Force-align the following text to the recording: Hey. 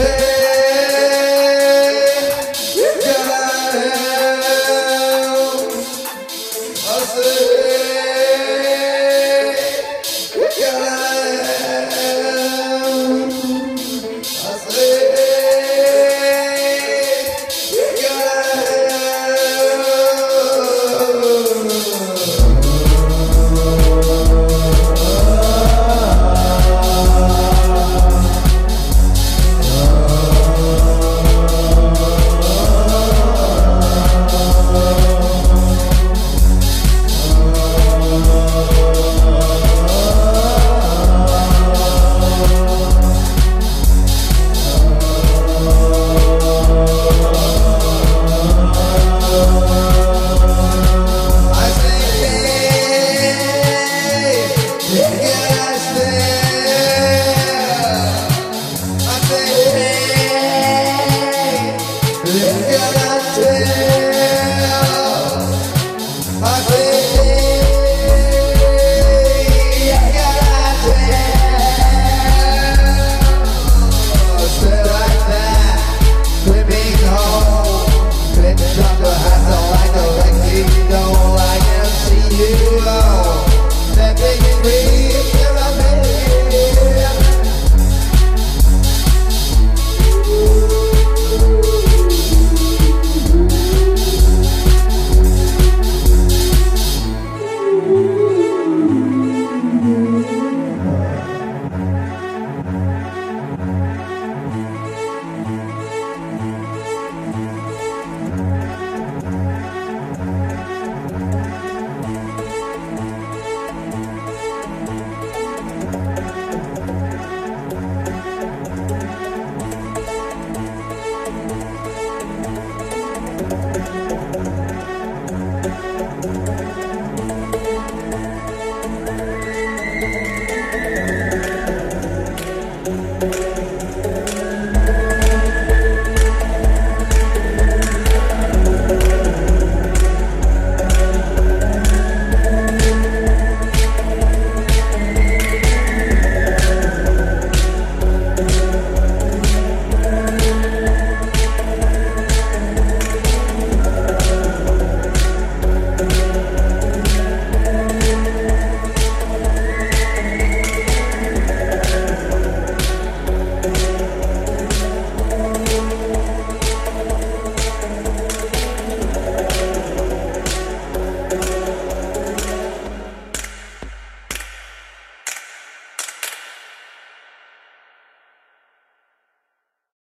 Hey. 0.00 0.29